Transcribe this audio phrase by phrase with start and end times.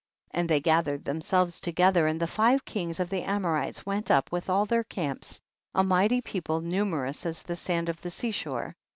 [0.31, 0.39] 57.
[0.39, 4.49] And they gathered themselves together and the five kings of the Amorites Avent up with
[4.49, 5.39] all their camps,
[5.75, 8.75] a mighty people numerous as the sand of the sea shore.